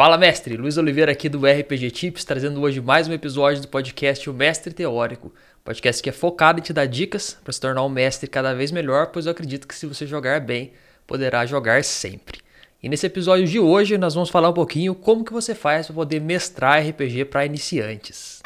[0.00, 4.30] Fala mestre, Luiz Oliveira aqui do RPG Tips, trazendo hoje mais um episódio do podcast
[4.30, 5.30] O Mestre Teórico.
[5.62, 8.72] Podcast que é focado em te dar dicas para se tornar um mestre cada vez
[8.72, 10.72] melhor, pois eu acredito que se você jogar bem,
[11.06, 12.40] poderá jogar sempre.
[12.82, 15.94] E nesse episódio de hoje nós vamos falar um pouquinho como que você faz para
[15.94, 18.40] poder mestrar RPG para iniciantes.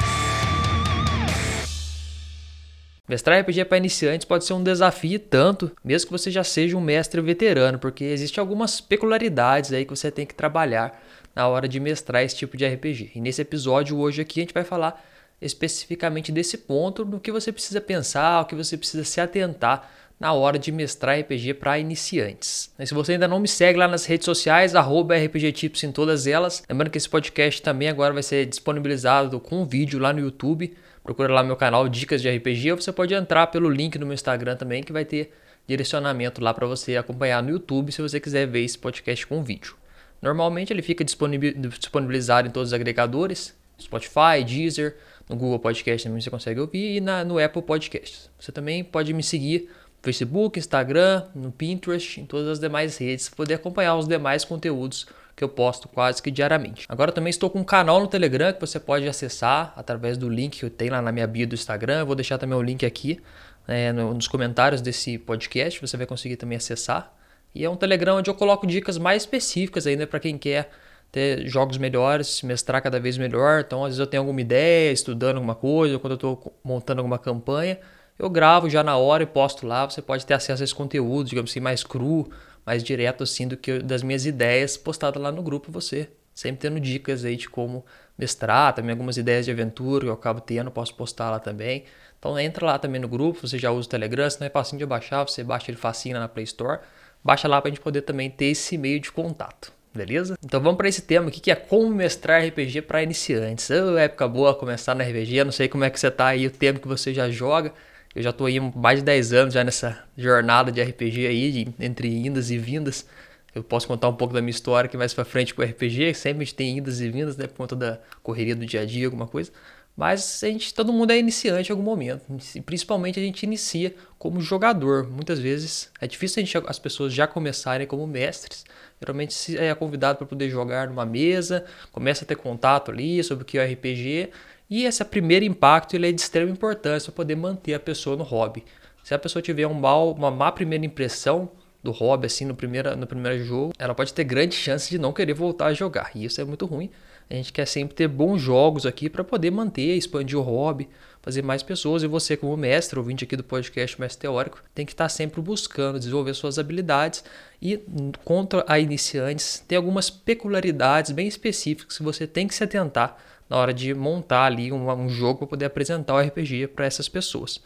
[3.07, 6.81] Mestrar RPG para iniciantes pode ser um desafio tanto, mesmo que você já seja um
[6.81, 11.01] mestre veterano, porque existem algumas peculiaridades aí que você tem que trabalhar
[11.35, 13.11] na hora de mestrar esse tipo de RPG.
[13.15, 15.03] E nesse episódio hoje aqui a gente vai falar
[15.41, 20.31] especificamente desse ponto, no que você precisa pensar, o que você precisa se atentar na
[20.31, 22.73] hora de mestrar RPG para iniciantes.
[22.79, 26.63] E se você ainda não me segue lá nas redes sociais, RPGTips em todas elas.
[26.69, 30.73] Lembrando que esse podcast também agora vai ser disponibilizado com vídeo lá no YouTube
[31.05, 34.15] procura lá meu canal Dicas de RPG ou você pode entrar pelo link no meu
[34.15, 35.31] Instagram também que vai ter
[35.67, 39.75] direcionamento lá para você acompanhar no YouTube se você quiser ver esse podcast com vídeo.
[40.21, 44.95] Normalmente ele fica disponibilizado em todos os agregadores, Spotify, Deezer,
[45.29, 48.29] no Google Podcast também você consegue ouvir e na, no Apple Podcasts.
[48.39, 53.27] Você também pode me seguir no Facebook, Instagram, no Pinterest, em todas as demais redes,
[53.27, 56.85] para poder acompanhar os demais conteúdos que eu posto quase que diariamente.
[56.87, 60.59] Agora também estou com um canal no Telegram que você pode acessar através do link
[60.59, 61.99] que eu tenho lá na minha bio do Instagram.
[61.99, 63.19] Eu vou deixar também o link aqui
[63.67, 67.11] é, nos comentários desse podcast, você vai conseguir também acessar.
[67.55, 70.69] E é um Telegram onde eu coloco dicas mais específicas ainda para quem quer
[71.09, 73.63] ter jogos melhores, mestrar cada vez melhor.
[73.65, 76.99] Então, às vezes eu tenho alguma ideia, estudando alguma coisa, ou quando eu estou montando
[76.99, 77.79] alguma campanha,
[78.19, 79.89] eu gravo já na hora e posto lá.
[79.89, 82.29] Você pode ter acesso a esse conteúdo, digamos assim, mais cru,
[82.65, 86.09] mais direto assim do que das minhas ideias postado lá no grupo você.
[86.33, 87.85] Sempre tendo dicas aí de como
[88.17, 91.85] mestrar, também algumas ideias de aventura que eu acabo tendo, posso postar lá também.
[92.19, 94.79] Então entra lá também no grupo, você já usa o Telegram, se não é facinho
[94.79, 96.79] de baixar, você baixa ele facinho na Play Store.
[97.25, 99.73] Baixa lá para a gente poder também ter esse meio de contato.
[99.91, 100.37] Beleza?
[100.45, 103.67] Então vamos para esse tema aqui que é como mestrar RPG para iniciantes.
[103.71, 106.45] Oh, época boa começar no RPG, eu não sei como é que você tá aí,
[106.45, 107.73] o tempo que você já joga,
[108.13, 111.67] eu já estou aí mais de 10 anos já nessa jornada de RPG aí, de,
[111.79, 113.07] entre indas e vindas.
[113.55, 116.13] Eu posso contar um pouco da minha história aqui mais pra frente com o RPG,
[116.13, 118.85] sempre a gente tem indas e vindas, né, por conta da correria do dia a
[118.85, 119.51] dia, alguma coisa.
[119.95, 122.23] Mas a gente, todo mundo é iniciante em algum momento.
[122.65, 125.09] Principalmente a gente inicia como jogador.
[125.09, 128.65] Muitas vezes é difícil gente, as pessoas já começarem como mestres.
[128.99, 133.43] Geralmente se é convidado para poder jogar numa mesa, começa a ter contato ali sobre
[133.43, 134.31] o que é RPG
[134.69, 138.23] e esse primeiro impacto ele é de extrema importância para poder manter a pessoa no
[138.23, 138.65] hobby.
[139.03, 141.51] Se a pessoa tiver um mal, uma má primeira impressão
[141.83, 145.13] do hobby assim no primeiro, no primeiro jogo, ela pode ter grande chance de não
[145.13, 146.09] querer voltar a jogar.
[146.15, 146.89] E isso é muito ruim.
[147.29, 150.87] A gente quer sempre ter bons jogos aqui para poder manter, expandir o hobby,
[151.21, 152.03] fazer mais pessoas.
[152.03, 155.97] E você, como mestre, ouvinte aqui do podcast Mestre Teórico, tem que estar sempre buscando
[155.97, 157.23] desenvolver suas habilidades.
[157.59, 157.81] E
[158.23, 163.17] contra a iniciantes, tem algumas peculiaridades bem específicas que você tem que se atentar
[163.49, 167.09] na hora de montar ali um, um jogo para poder apresentar o RPG para essas
[167.09, 167.59] pessoas.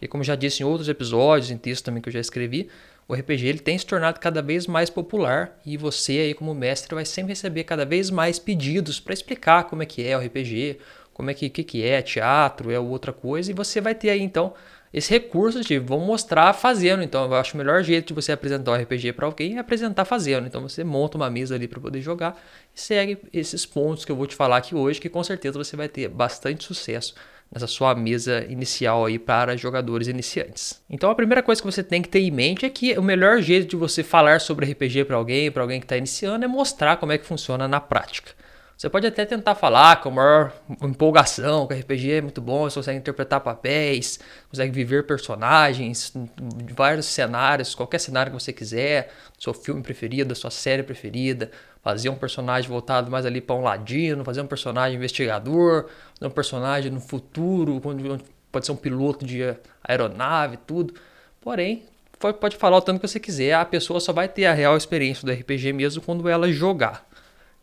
[0.00, 2.68] E como já disse em outros episódios, em texto também que eu já escrevi,
[3.10, 6.94] o RPG ele tem se tornado cada vez mais popular e você aí como mestre
[6.94, 10.78] vai sempre receber cada vez mais pedidos para explicar como é que é o RPG,
[11.12, 14.20] como é que, que, que é teatro, é outra coisa, e você vai ter aí
[14.20, 14.54] então
[14.94, 17.02] esse recurso de vamos mostrar fazendo.
[17.02, 20.04] Então, eu acho o melhor jeito de você apresentar o RPG para alguém é apresentar
[20.04, 20.46] fazendo.
[20.46, 22.40] Então, você monta uma mesa ali para poder jogar
[22.74, 25.76] e segue esses pontos que eu vou te falar aqui hoje, que com certeza você
[25.76, 27.14] vai ter bastante sucesso
[27.52, 30.80] nessa sua mesa inicial aí para jogadores iniciantes.
[30.88, 33.40] Então, a primeira coisa que você tem que ter em mente é que o melhor
[33.42, 36.96] jeito de você falar sobre RPG para alguém, para alguém que está iniciando, é mostrar
[36.96, 38.32] como é que funciona na prática.
[38.80, 40.52] Você pode até tentar falar com a maior
[40.82, 44.18] empolgação, que RPG é muito bom, você consegue interpretar papéis,
[44.48, 46.14] consegue viver personagens,
[46.74, 51.50] vários cenários, qualquer cenário que você quiser, seu filme preferido, sua série preferida,
[51.82, 56.34] fazer um personagem voltado mais ali para um ladino, fazer um personagem investigador, fazer um
[56.34, 57.82] personagem no futuro,
[58.50, 59.42] pode ser um piloto de
[59.84, 60.94] aeronave, tudo.
[61.42, 61.82] Porém,
[62.18, 65.26] pode falar o tanto que você quiser, a pessoa só vai ter a real experiência
[65.26, 67.09] do RPG mesmo quando ela jogar.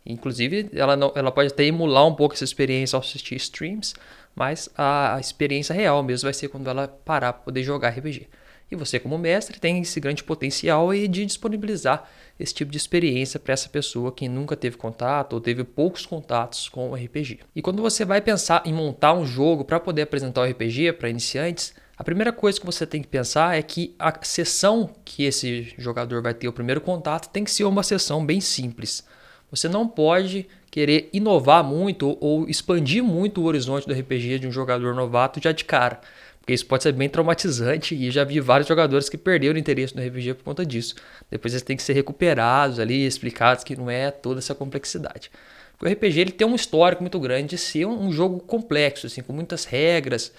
[0.07, 3.93] Inclusive, ela, não, ela pode até emular um pouco essa experiência ao assistir streams,
[4.35, 8.27] mas a experiência real mesmo vai ser quando ela parar para poder jogar RPG.
[8.69, 13.53] E você, como mestre, tem esse grande potencial de disponibilizar esse tipo de experiência para
[13.53, 17.39] essa pessoa que nunca teve contato ou teve poucos contatos com o RPG.
[17.55, 21.09] E quando você vai pensar em montar um jogo para poder apresentar o RPG para
[21.09, 25.73] iniciantes, a primeira coisa que você tem que pensar é que a sessão que esse
[25.77, 29.03] jogador vai ter o primeiro contato tem que ser uma sessão bem simples.
[29.49, 34.51] Você não pode querer inovar muito ou expandir muito o horizonte do RPG de um
[34.51, 35.99] jogador novato já de cara.
[36.39, 40.01] Porque isso pode ser bem traumatizante e já vi vários jogadores que perderam interesse no
[40.01, 40.95] RPG por conta disso.
[41.29, 45.29] Depois eles têm que ser recuperados ali, explicados que não é toda essa complexidade.
[45.77, 49.21] Porque o RPG ele tem um histórico muito grande de ser um jogo complexo, assim,
[49.21, 50.31] com muitas regras,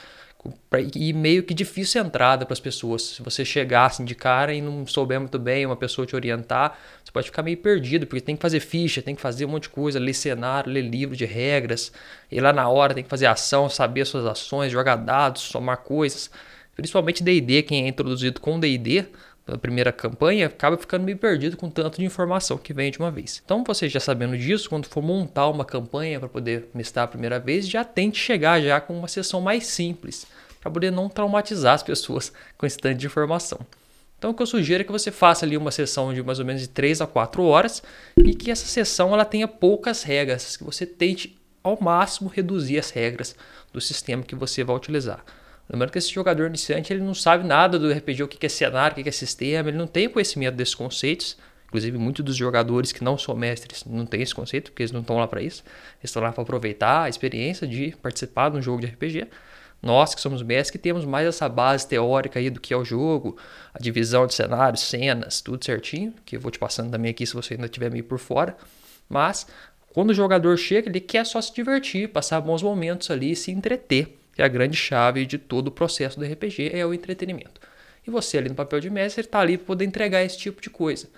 [0.94, 3.02] e meio que difícil entrada para as pessoas.
[3.02, 6.78] Se você chegar assim de cara e não souber muito bem uma pessoa te orientar,
[7.04, 9.64] você pode ficar meio perdido, porque tem que fazer ficha, tem que fazer um monte
[9.64, 11.92] de coisa, ler cenário, ler livro de regras,
[12.30, 16.30] e lá na hora tem que fazer ação, saber suas ações, jogar dados, somar coisas.
[16.76, 19.06] Principalmente D&D, quem é introduzido com D&D,
[19.48, 23.10] pela primeira campanha, acaba ficando meio perdido com tanto de informação que vem de uma
[23.10, 23.40] vez.
[23.42, 27.40] Então, você já sabendo disso, quando for montar uma campanha para poder mestrar a primeira
[27.40, 30.26] vez, já tente chegar já com uma sessão mais simples,
[30.60, 33.58] para poder não traumatizar as pessoas com esse tanto de informação.
[34.18, 36.44] Então, o que eu sugiro é que você faça ali uma sessão de mais ou
[36.44, 37.82] menos de 3 a 4 horas
[38.18, 42.90] e que essa sessão ela tenha poucas regras, que você tente ao máximo reduzir as
[42.90, 43.34] regras
[43.72, 45.24] do sistema que você vai utilizar.
[45.68, 48.98] Lembrando que esse jogador iniciante ele não sabe nada do RPG, o que é cenário,
[48.98, 51.36] o que é sistema, ele não tem conhecimento desses conceitos.
[51.66, 55.02] Inclusive, muitos dos jogadores que não são mestres não têm esse conceito, porque eles não
[55.02, 55.62] estão lá para isso.
[56.00, 59.28] Eles estão lá para aproveitar a experiência de participar de um jogo de RPG.
[59.82, 62.84] Nós que somos mestres que temos mais essa base teórica aí do que é o
[62.84, 63.36] jogo,
[63.74, 67.34] a divisão de cenários, cenas, tudo certinho, que eu vou te passando também aqui se
[67.34, 68.56] você ainda estiver meio por fora.
[69.06, 69.46] Mas
[69.92, 74.17] quando o jogador chega, ele quer só se divertir, passar bons momentos ali, se entreter
[74.38, 77.60] que é a grande chave de todo o processo do RPG é o entretenimento.
[78.06, 80.70] E você ali no papel de mestre está ali para poder entregar esse tipo de
[80.70, 81.08] coisa.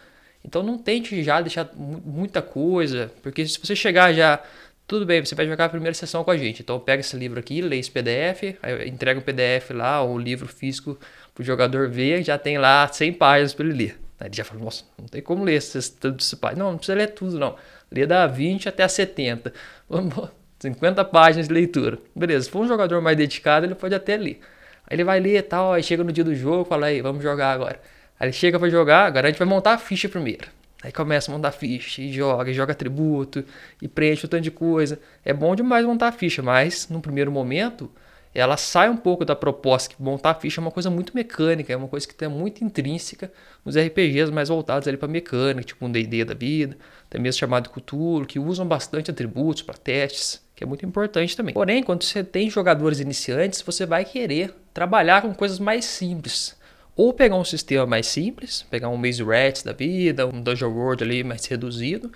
[0.42, 4.42] Então não tente já deixar muita coisa, porque se você chegar já,
[4.86, 6.62] tudo bem, você vai jogar a primeira sessão com a gente.
[6.62, 8.56] Então pega esse livro aqui, lê esse PDF,
[8.86, 10.98] entrega o PDF lá, o livro físico
[11.34, 14.00] para o jogador ver, já tem lá 100 páginas para ele ler.
[14.18, 15.62] Aí ele já fala, nossa, não tem como ler
[16.00, 16.64] tantos páginas.
[16.64, 17.54] Não, não precisa ler tudo não.
[17.92, 19.52] Lê da 20 até a 70.
[20.62, 21.98] Vamos 50 páginas de leitura.
[22.14, 24.40] Beleza, se for um jogador mais dedicado, ele pode até ler.
[24.86, 27.22] Aí ele vai ler e tal, aí chega no dia do jogo, fala aí, vamos
[27.22, 27.80] jogar agora.
[28.18, 30.48] Aí ele chega para jogar, agora a gente vai montar a ficha primeiro.
[30.82, 33.44] Aí começa a montar a ficha, e joga, e joga atributo,
[33.80, 34.98] e preenche um tanto de coisa.
[35.24, 37.90] É bom demais montar a ficha, mas no primeiro momento
[38.34, 41.72] ela sai um pouco da proposta que montar a ficha é uma coisa muito mecânica,
[41.72, 43.32] é uma coisa que está muito intrínseca
[43.64, 47.70] nos RPGs mais voltados ali para mecânica, tipo um D&D da vida, até mesmo chamado
[47.70, 51.54] Cthulhu, que usam bastante atributos para testes que é muito importante também.
[51.54, 56.54] Porém, quando você tem jogadores iniciantes, você vai querer trabalhar com coisas mais simples.
[56.94, 61.02] Ou pegar um sistema mais simples, pegar um Maze Rats da vida, um Dungeon World
[61.02, 62.12] ali mais reduzido,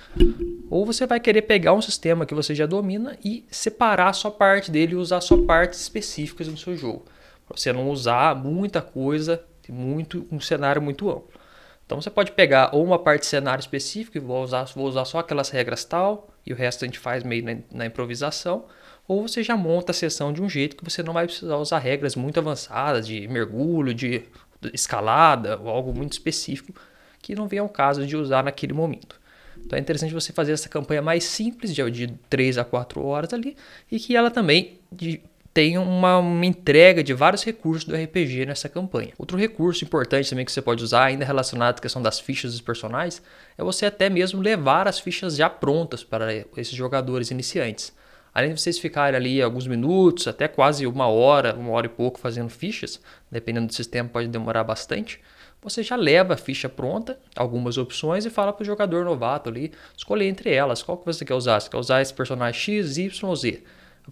[0.68, 4.70] ou você vai querer pegar um sistema que você já domina e separar sua parte
[4.70, 7.06] dele e usar só partes específicas no seu jogo.
[7.48, 11.40] Para você não usar muita coisa, muito um cenário muito amplo.
[11.86, 15.06] Então você pode pegar ou uma parte de cenário específico e vou usar, vou usar
[15.06, 18.66] só aquelas regras tal, e o resto a gente faz meio na, na, improvisação,
[19.06, 21.78] ou você já monta a sessão de um jeito que você não vai precisar usar
[21.78, 24.24] regras muito avançadas de mergulho, de
[24.72, 26.72] escalada ou algo muito específico
[27.20, 29.20] que não vem ao caso de usar naquele momento.
[29.58, 33.32] Então é interessante você fazer essa campanha mais simples, de, de 3 a 4 horas
[33.32, 33.56] ali,
[33.90, 35.22] e que ela também de,
[35.54, 39.12] tem uma, uma, entrega de vários recursos do RPG nessa campanha.
[39.16, 42.60] Outro recurso importante também que você pode usar, ainda relacionado à questão das fichas dos
[42.60, 43.22] personagens,
[43.56, 47.94] é você até mesmo levar as fichas já prontas para esses jogadores iniciantes.
[48.34, 52.18] Além de vocês ficarem ali alguns minutos, até quase uma hora, uma hora e pouco
[52.18, 53.00] fazendo fichas,
[53.30, 55.20] dependendo do sistema pode demorar bastante,
[55.62, 59.72] você já leva a ficha pronta, algumas opções e fala para o jogador novato ali
[59.96, 61.60] escolher entre elas qual que você quer usar.
[61.60, 63.62] Você quer usar esse personagem X, Y ou Z?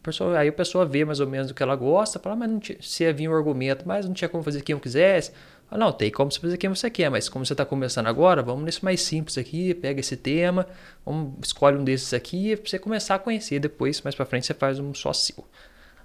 [0.01, 2.59] Pessoa, aí a pessoa vê mais ou menos o que ela gosta, fala, mas não
[2.59, 5.33] tinha, se havia um argumento, mas não tinha como fazer quem eu quisesse.
[5.69, 8.43] Fala, não, tem como você fazer quem você quer, mas como você está começando agora,
[8.43, 10.67] vamos nesse mais simples aqui, pega esse tema,
[11.05, 13.61] vamos, escolhe um desses aqui para você começar a conhecer.
[13.61, 15.45] Depois, mais para frente, você faz um só seu.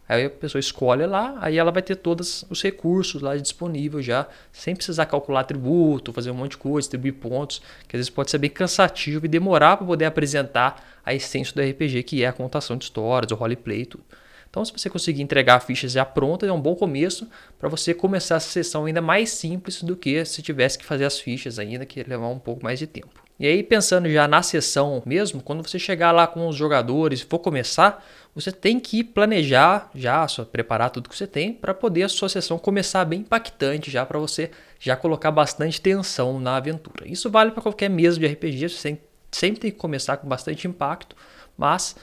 [0.07, 4.25] Aí a pessoa escolhe lá, aí ela vai ter todos os recursos lá disponíveis já,
[4.53, 8.31] sem precisar calcular tributo, fazer um monte de coisa, distribuir pontos, que às vezes pode
[8.31, 12.33] ser bem cansativo e demorar para poder apresentar a essência do RPG, que é a
[12.33, 14.03] contação de histórias, o roleplay e tudo.
[14.49, 18.35] Então, se você conseguir entregar fichas já prontas, é um bom começo para você começar
[18.35, 22.03] essa sessão ainda mais simples do que se tivesse que fazer as fichas ainda, que
[22.03, 23.23] levar um pouco mais de tempo.
[23.39, 27.25] E aí, pensando já na sessão mesmo, quando você chegar lá com os jogadores e
[27.25, 28.03] for começar,
[28.35, 32.27] você tem que planejar já, só preparar tudo que você tem para poder a sua
[32.27, 37.07] sessão começar bem impactante já para você já colocar bastante tensão na aventura.
[37.07, 38.97] Isso vale para qualquer mesa de RPG, você
[39.31, 41.15] sempre tem que começar com bastante impacto,
[41.57, 41.95] mas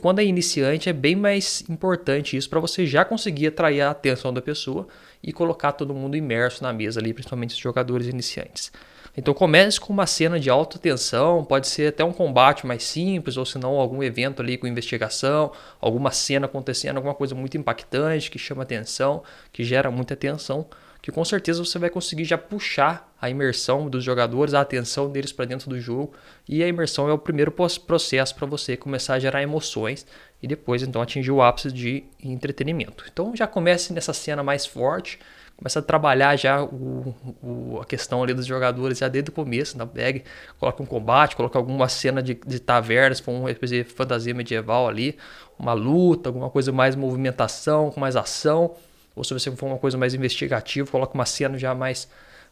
[0.00, 4.32] quando é iniciante é bem mais importante isso para você já conseguir atrair a atenção
[4.32, 4.86] da pessoa
[5.22, 8.70] e colocar todo mundo imerso na mesa ali, principalmente os jogadores iniciantes.
[9.16, 13.36] Então comece com uma cena de alta tensão, pode ser até um combate mais simples,
[13.36, 18.30] ou se não algum evento ali com investigação, alguma cena acontecendo, alguma coisa muito impactante
[18.30, 19.22] que chama atenção,
[19.52, 20.66] que gera muita atenção,
[21.02, 25.32] que com certeza você vai conseguir já puxar a imersão dos jogadores, a atenção deles
[25.32, 26.12] para dentro do jogo,
[26.48, 30.06] e a imersão é o primeiro processo para você começar a gerar emoções
[30.40, 33.04] e depois então atingir o ápice de entretenimento.
[33.12, 35.18] Então já comece nessa cena mais forte,
[35.56, 39.76] começa a trabalhar já o, o, a questão ali dos jogadores já desde o começo,
[39.76, 40.22] na bag,
[40.58, 45.16] coloca um combate, coloca alguma cena de, de tavernas com espécie de fantasia medieval ali,
[45.58, 48.76] uma luta, alguma coisa mais movimentação, com mais ação,
[49.14, 52.08] ou se você for uma coisa mais investigativa, coloca uma cena já mais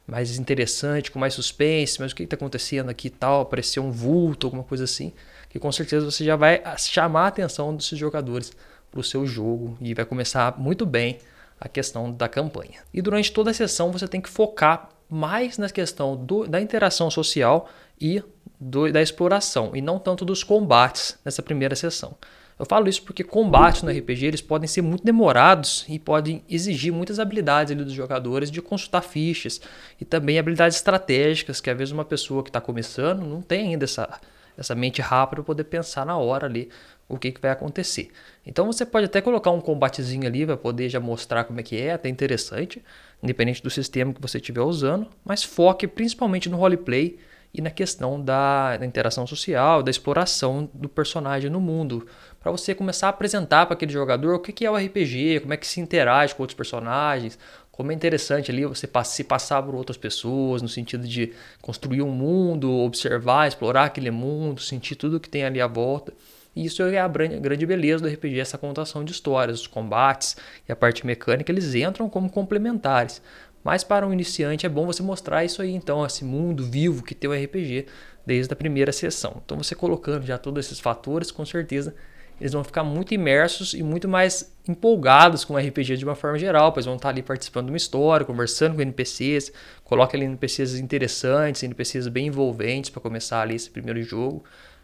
[0.06, 3.92] mais interessante, com mais suspense, mas o que está acontecendo aqui e tal, aparecer um
[3.92, 5.12] vulto, alguma coisa assim,
[5.48, 8.52] que com certeza você já vai chamar a atenção desses jogadores
[8.90, 11.18] para o seu jogo e vai começar muito bem
[11.60, 12.80] a questão da campanha.
[12.92, 17.10] E durante toda a sessão você tem que focar mais na questão do, da interação
[17.10, 17.68] social
[18.00, 18.22] e
[18.58, 22.16] do, da exploração, e não tanto dos combates nessa primeira sessão.
[22.60, 26.92] Eu falo isso porque combates no RPG eles podem ser muito demorados e podem exigir
[26.92, 29.62] muitas habilidades dos jogadores de consultar fichas
[29.98, 33.84] e também habilidades estratégicas que às vezes uma pessoa que está começando não tem ainda
[33.84, 34.20] essa,
[34.58, 36.68] essa mente rápida para poder pensar na hora ali
[37.08, 38.10] o que, que vai acontecer.
[38.46, 41.80] Então você pode até colocar um combatezinho ali para poder já mostrar como é que
[41.80, 42.84] é, até interessante,
[43.22, 47.18] independente do sistema que você estiver usando, mas foque principalmente no roleplay
[47.52, 52.06] e na questão da, da interação social, da exploração do personagem no mundo,
[52.40, 55.52] para você começar a apresentar para aquele jogador o que, que é o RPG, como
[55.52, 57.38] é que se interage com outros personagens,
[57.70, 62.10] como é interessante ali você se passar por outras pessoas, no sentido de construir um
[62.10, 66.12] mundo, observar, explorar aquele mundo, sentir tudo que tem ali à volta.
[66.56, 70.36] E isso é a grande beleza do RPG, essa contação de histórias, os combates
[70.68, 73.22] e a parte mecânica, eles entram como complementares.
[73.62, 77.14] Mas para um iniciante é bom você mostrar isso aí, então, esse mundo vivo que
[77.14, 77.86] tem o RPG
[78.26, 79.40] desde a primeira sessão.
[79.44, 81.94] Então, você colocando já todos esses fatores, com certeza
[82.40, 86.38] eles vão ficar muito imersos e muito mais empolgados com o RPG de uma forma
[86.38, 89.52] geral, pois vão estar ali participando de uma história, conversando com NPCs,
[89.84, 94.42] coloca ali NPCs interessantes, NPCs bem envolventes para começar ali esse primeiro jogo.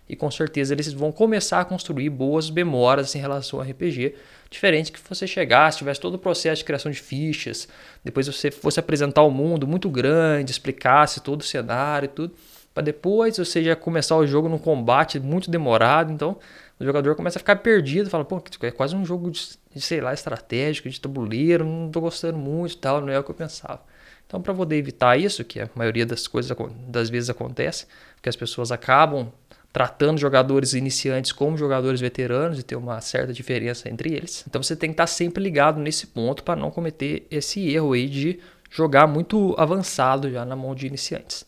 [0.08, 4.14] E com certeza eles vão começar a construir boas memórias em relação ao RPG,
[4.48, 7.66] diferente que você chegasse, tivesse todo o processo de criação de fichas,
[8.04, 12.34] depois você fosse apresentar o um mundo muito grande, explicasse todo o cenário e tudo,
[12.72, 16.38] para depois você já começar o jogo num combate muito demorado, então
[16.78, 20.12] o jogador começa a ficar perdido, fala, pô, é quase um jogo de, sei lá,
[20.12, 23.82] estratégico, de tabuleiro, não estou gostando muito tal, não é o que eu pensava.
[24.26, 26.54] Então, para poder evitar isso, que a maioria das coisas
[26.88, 27.86] das vezes acontece,
[28.20, 29.32] que as pessoas acabam
[29.72, 34.42] tratando jogadores iniciantes como jogadores veteranos e ter uma certa diferença entre eles.
[34.48, 38.08] Então você tem que estar sempre ligado nesse ponto para não cometer esse erro aí
[38.08, 38.40] de
[38.70, 41.44] jogar muito avançado já na mão de iniciantes.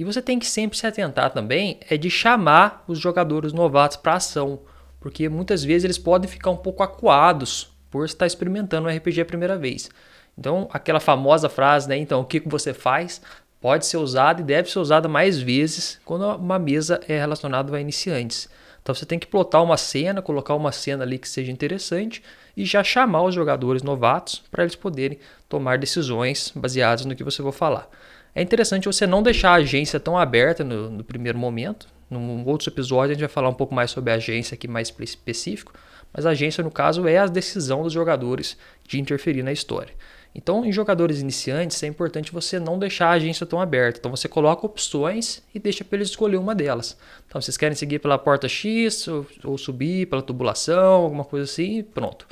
[0.00, 4.14] E você tem que sempre se atentar também é de chamar os jogadores novatos para
[4.14, 4.60] ação,
[4.98, 9.26] porque muitas vezes eles podem ficar um pouco acuados por estar experimentando o RPG a
[9.26, 9.90] primeira vez.
[10.38, 11.98] Então, aquela famosa frase, né?
[11.98, 13.20] Então, o que você faz?
[13.60, 17.78] pode ser usada e deve ser usada mais vezes quando uma mesa é relacionada a
[17.78, 18.48] iniciantes.
[18.82, 22.22] Então você tem que plotar uma cena, colocar uma cena ali que seja interessante
[22.56, 27.42] e já chamar os jogadores novatos para eles poderem tomar decisões baseadas no que você
[27.42, 27.90] vai falar.
[28.34, 31.88] É interessante você não deixar a agência tão aberta no, no primeiro momento.
[32.08, 34.92] Num outros episódios a gente vai falar um pouco mais sobre a agência aqui mais
[34.98, 35.72] específico,
[36.12, 38.56] mas a agência no caso é a decisão dos jogadores
[38.86, 39.94] de interferir na história.
[40.34, 43.98] Então, em jogadores iniciantes, é importante você não deixar a agência tão aberta.
[43.98, 46.96] Então, você coloca opções e deixa para eles escolher uma delas.
[47.26, 51.82] Então, vocês querem seguir pela porta X ou, ou subir pela tubulação, alguma coisa assim,
[51.82, 52.28] pronto.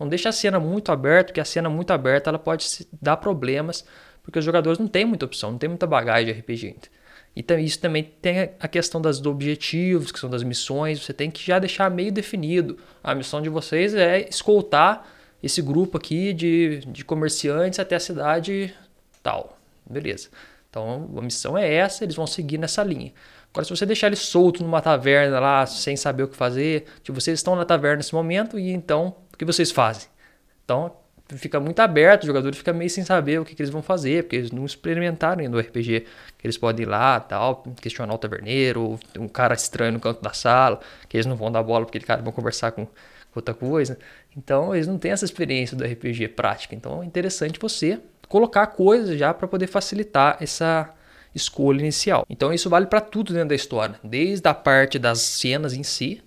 [0.00, 2.66] Não deixa a cena muito aberta, porque a cena muito aberta ela pode
[3.00, 3.84] dar problemas,
[4.22, 6.76] porque os jogadores não têm muita opção, não tem muita bagagem de RPG
[7.34, 11.04] Então, isso também tem a questão das objetivos, que são das missões.
[11.04, 12.78] Você tem que já deixar meio definido.
[13.02, 15.06] A missão de vocês é escoltar
[15.42, 18.72] esse grupo aqui de, de comerciantes até a cidade
[19.22, 19.58] tal.
[19.84, 20.28] Beleza.
[20.70, 23.12] Então a missão é essa, eles vão seguir nessa linha.
[23.52, 27.20] Agora, se você deixar eles soltos numa taverna lá, sem saber o que fazer, tipo,
[27.20, 30.08] vocês estão na taverna nesse momento e então, o que vocês fazem?
[30.64, 30.96] Então,
[31.38, 34.24] fica muito aberto, o jogador fica meio sem saber o que, que eles vão fazer,
[34.24, 36.06] porque eles não experimentaram ainda o RPG,
[36.42, 40.80] eles podem ir lá, tal, questionar o taverneiro, um cara estranho no canto da sala,
[41.08, 42.86] que eles não vão dar bola porque aquele cara vai conversar com
[43.34, 43.98] outra coisa.
[44.36, 46.74] Então, eles não têm essa experiência do RPG prática.
[46.74, 50.92] Então, é interessante você colocar coisas já para poder facilitar essa
[51.34, 52.24] escolha inicial.
[52.28, 56.22] Então, isso vale para tudo dentro da história, desde a parte das cenas em si,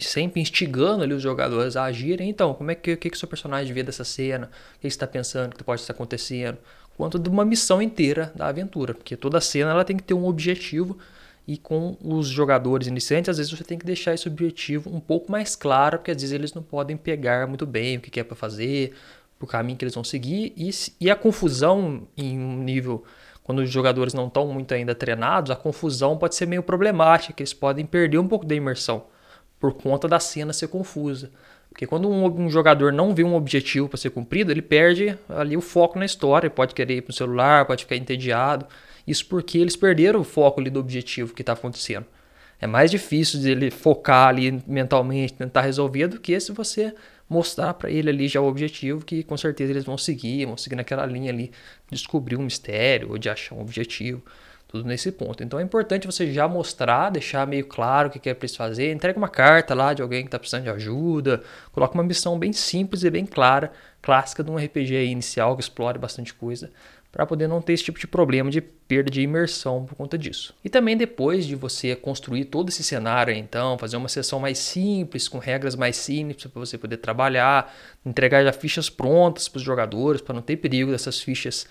[0.00, 2.28] sempre instigando ali os jogadores a agirem.
[2.28, 4.50] Então, como é que, que, que o seu personagem vê dessa cena?
[4.76, 6.58] O que está pensando que pode estar acontecendo?
[6.96, 10.26] Quanto de uma missão inteira da aventura, porque toda cena ela tem que ter um
[10.26, 10.98] objetivo
[11.48, 15.32] e com os jogadores iniciantes, às vezes você tem que deixar esse objetivo um pouco
[15.32, 18.36] mais claro, porque às vezes eles não podem pegar muito bem o que é para
[18.36, 18.92] fazer,
[19.40, 20.70] o caminho que eles vão seguir, e,
[21.00, 23.02] e a confusão em um nível
[23.42, 27.54] quando os jogadores não estão muito ainda treinados, a confusão pode ser meio problemática, eles
[27.54, 29.04] podem perder um pouco da imersão
[29.60, 31.30] por conta da cena ser confusa.
[31.68, 35.56] Porque quando um, um jogador não vê um objetivo para ser cumprido, ele perde ali
[35.56, 38.66] o foco na história, pode querer ir para o celular, pode ficar entediado.
[39.06, 42.06] Isso porque eles perderam o foco ali do objetivo que está acontecendo.
[42.60, 46.92] É mais difícil de ele focar ali mentalmente, tentar resolver, do que se você
[47.28, 50.74] mostrar para ele ali já o objetivo que com certeza eles vão seguir, vão seguir
[50.74, 51.52] naquela linha ali,
[51.90, 54.22] descobrir um mistério ou de achar um objetivo,
[54.70, 55.42] tudo nesse ponto.
[55.42, 59.18] Então é importante você já mostrar, deixar meio claro o que é preciso fazer, entrega
[59.18, 63.02] uma carta lá de alguém que está precisando de ajuda, coloca uma missão bem simples
[63.02, 66.70] e bem clara, clássica de um RPG inicial que explore bastante coisa,
[67.10, 70.54] para poder não ter esse tipo de problema de perda de imersão por conta disso.
[70.64, 75.26] E também depois de você construir todo esse cenário, então, fazer uma sessão mais simples,
[75.26, 77.74] com regras mais simples para você poder trabalhar,
[78.06, 81.66] entregar já fichas prontas para os jogadores, para não ter perigo dessas fichas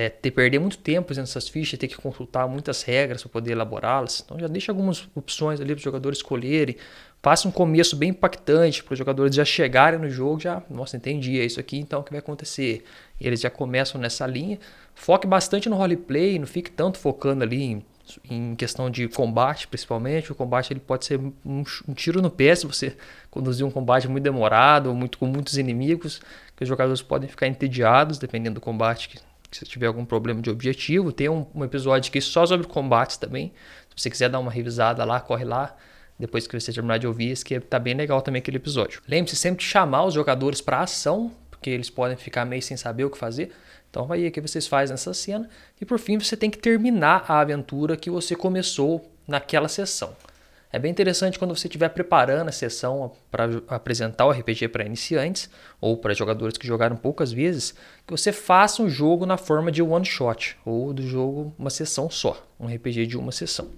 [0.00, 4.22] é, ter perder muito tempo nessas fichas, ter que consultar muitas regras para poder elaborá-las.
[4.24, 6.74] Então já deixa algumas opções ali para os jogadores escolherem.
[7.22, 11.38] Faça um começo bem impactante para os jogadores já chegarem no jogo, já, nossa, entendi,
[11.38, 12.82] é isso aqui, então o que vai acontecer?
[13.20, 14.58] E eles já começam nessa linha.
[14.94, 17.84] Foque bastante no roleplay, não fique tanto focando ali em,
[18.30, 20.32] em questão de combate, principalmente.
[20.32, 22.96] O combate ele pode ser um, um, tiro no pé se você
[23.30, 26.22] conduzir um combate muito demorado, muito com muitos inimigos,
[26.56, 30.50] que os jogadores podem ficar entediados dependendo do combate que se tiver algum problema de
[30.50, 31.12] objetivo.
[31.12, 33.52] Tem um, um episódio aqui só sobre combates também.
[33.88, 35.76] Se você quiser dar uma revisada lá, corre lá.
[36.18, 39.00] Depois que você terminar de ouvir, esse que tá bem legal também aquele episódio.
[39.08, 43.04] Lembre-se sempre de chamar os jogadores para ação, porque eles podem ficar meio sem saber
[43.04, 43.52] o que fazer.
[43.88, 45.48] Então vai aí o que vocês fazem nessa cena.
[45.80, 50.14] E por fim, você tem que terminar a aventura que você começou naquela sessão.
[50.72, 55.50] É bem interessante quando você estiver preparando a sessão para apresentar o RPG para iniciantes
[55.80, 57.74] ou para jogadores que jogaram poucas vezes,
[58.06, 62.08] que você faça um jogo na forma de one shot ou do jogo uma sessão
[62.08, 63.68] só, um RPG de uma sessão.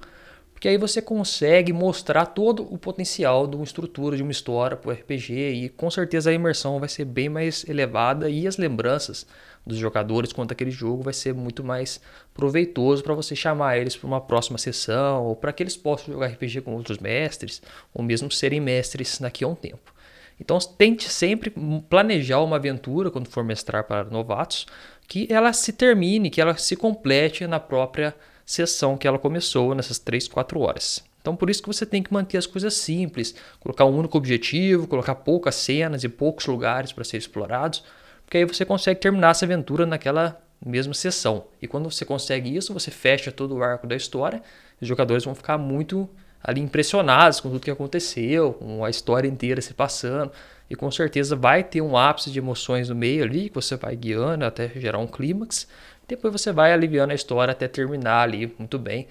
[0.63, 4.91] Porque aí você consegue mostrar todo o potencial de uma estrutura, de uma história para
[4.91, 9.27] o RPG e com certeza a imersão vai ser bem mais elevada e as lembranças
[9.67, 12.01] dos jogadores quanto aquele jogo vai ser muito mais
[12.33, 16.29] proveitoso para você chamar eles para uma próxima sessão ou para que eles possam jogar
[16.29, 17.61] RPG com outros mestres
[17.93, 19.93] ou mesmo serem mestres daqui a um tempo.
[20.41, 21.53] Então tente sempre
[21.91, 24.69] planejar uma aventura quando for mestrar para novatos
[25.09, 29.99] que ela se termine, que ela se complete na própria sessão que ela começou nessas
[29.99, 31.05] 3, 4 horas.
[31.21, 34.87] Então por isso que você tem que manter as coisas simples, colocar um único objetivo,
[34.87, 37.85] colocar poucas cenas e poucos lugares para ser explorados,
[38.25, 41.45] porque aí você consegue terminar essa aventura naquela mesma sessão.
[41.61, 44.43] E quando você consegue isso, você fecha todo o arco da história,
[44.81, 46.09] os jogadores vão ficar muito
[46.43, 50.33] ali impressionados com tudo que aconteceu, com a história inteira se passando,
[50.69, 53.95] e com certeza vai ter um ápice de emoções no meio ali, que você vai
[53.95, 55.69] guiando até gerar um clímax,
[56.15, 59.07] depois você vai aliviando a história até terminar ali muito bem,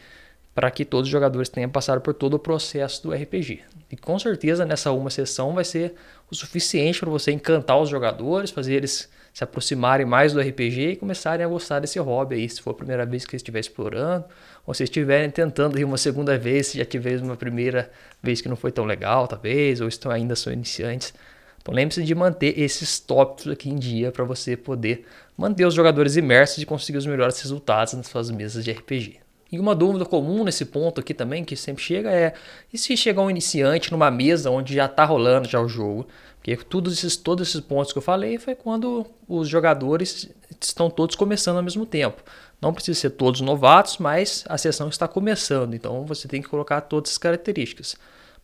[0.54, 3.62] para que todos os jogadores tenham passado por todo o processo do RPG.
[3.92, 5.96] E com certeza nessa uma sessão vai ser
[6.30, 10.96] o suficiente para você encantar os jogadores, fazer eles se aproximarem mais do RPG e
[10.96, 14.26] começarem a gostar desse hobby aí, se for a primeira vez que eles estiverem explorando,
[14.66, 17.90] ou se estiverem tentando ir uma segunda vez, se já tiveram uma primeira
[18.22, 21.14] vez que não foi tão legal, talvez, ou estão ainda são iniciantes.
[21.62, 25.06] Então lembre-se de manter esses tópicos aqui em dia para você poder
[25.38, 29.20] manter os jogadores imersos e conseguir os melhores resultados nas suas mesas de RPG.
[29.52, 32.34] E uma dúvida comum nesse ponto aqui também, que sempre chega, é:
[32.72, 36.08] e se chegar um iniciante numa mesa onde já está rolando já o jogo?
[36.38, 41.16] Porque todos esses, todos esses pontos que eu falei foi quando os jogadores estão todos
[41.16, 42.24] começando ao mesmo tempo.
[42.62, 46.82] Não precisa ser todos novatos, mas a sessão está começando, então você tem que colocar
[46.82, 47.96] todas as características.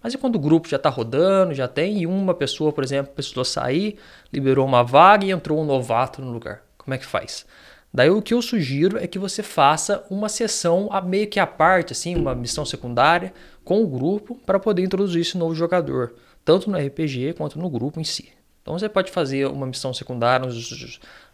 [0.01, 3.13] Mas e quando o grupo já está rodando, já tem, e uma pessoa, por exemplo,
[3.13, 3.97] precisou sair,
[4.31, 6.63] liberou uma vaga e entrou um novato no lugar?
[6.77, 7.45] Como é que faz?
[7.93, 11.47] Daí o que eu sugiro é que você faça uma sessão a meio que à
[11.47, 13.33] parte, assim, uma missão secundária
[13.63, 16.13] com o grupo para poder introduzir esse novo jogador,
[16.45, 18.29] tanto no RPG quanto no grupo em si.
[18.61, 20.47] Então você pode fazer uma missão secundária,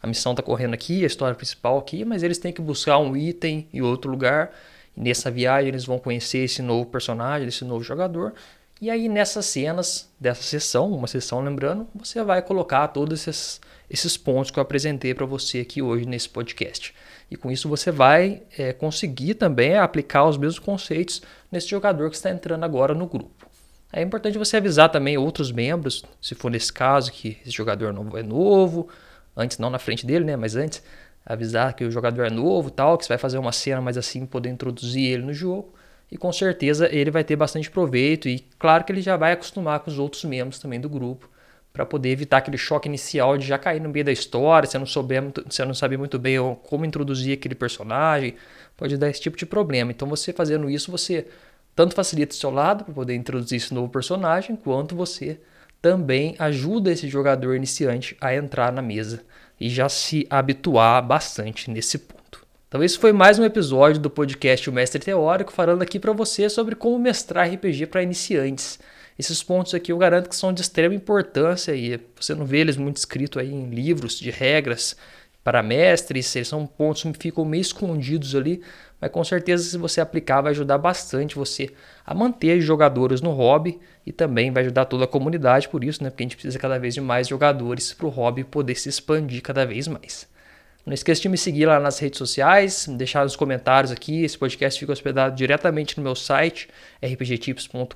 [0.01, 3.17] a missão está correndo aqui, a história principal aqui, mas eles têm que buscar um
[3.17, 4.51] item em outro lugar.
[4.95, 8.33] E nessa viagem eles vão conhecer esse novo personagem, esse novo jogador.
[8.81, 14.17] E aí nessas cenas dessa sessão, uma sessão lembrando, você vai colocar todos esses, esses
[14.17, 16.93] pontos que eu apresentei para você aqui hoje nesse podcast.
[17.31, 22.15] E com isso você vai é, conseguir também aplicar os mesmos conceitos nesse jogador que
[22.15, 23.47] está entrando agora no grupo.
[23.91, 28.17] É importante você avisar também outros membros, se for nesse caso que esse jogador novo
[28.17, 28.89] é novo,
[29.37, 30.81] antes não na frente dele, né, mas antes
[31.25, 34.25] avisar que o jogador é novo, tal, que você vai fazer uma cena mais assim
[34.25, 35.73] poder introduzir ele no jogo.
[36.11, 39.79] E com certeza ele vai ter bastante proveito e claro que ele já vai acostumar
[39.79, 41.29] com os outros membros também do grupo
[41.71, 44.85] para poder evitar aquele choque inicial de já cair no meio da história, você não
[44.85, 45.23] souber,
[45.65, 48.35] não saber muito bem como introduzir aquele personagem,
[48.77, 49.91] pode dar esse tipo de problema.
[49.91, 51.25] Então você fazendo isso, você
[51.75, 55.39] tanto facilita o seu lado para poder introduzir esse novo personagem, quanto você
[55.81, 59.21] também ajuda esse jogador iniciante a entrar na mesa
[59.59, 62.45] e já se habituar bastante nesse ponto.
[62.67, 66.49] Então esse foi mais um episódio do podcast O Mestre Teórico, falando aqui para você
[66.49, 68.79] sobre como mestrar RPG para iniciantes.
[69.17, 72.75] Esses pontos aqui eu garanto que são de extrema importância e você não vê eles
[72.75, 74.97] muito escritos aí em livros de regras
[75.43, 78.61] para mestres, eles são pontos que ficam meio escondidos ali,
[78.99, 81.69] mas com certeza se você aplicar vai ajudar bastante você
[82.05, 86.09] a manter jogadores no hobby e também vai ajudar toda a comunidade por isso, né?
[86.09, 89.41] Porque a gente precisa cada vez de mais jogadores para o hobby poder se expandir
[89.41, 90.31] cada vez mais.
[90.85, 94.23] Não esqueça de me seguir lá nas redes sociais, deixar nos comentários aqui.
[94.23, 96.67] Esse podcast fica hospedado diretamente no meu site,
[97.01, 97.93] rpgtips.com.br.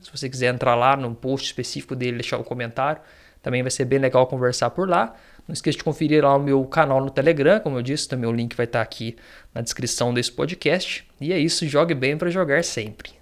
[0.00, 3.00] Se você quiser entrar lá no post específico dele, deixar um comentário,
[3.40, 5.14] também vai ser bem legal conversar por lá.
[5.46, 8.32] Não esqueça de conferir lá o meu canal no Telegram, como eu disse, também o
[8.32, 9.16] link vai estar aqui
[9.54, 11.06] na descrição desse podcast.
[11.20, 13.13] E é isso, jogue bem para jogar sempre.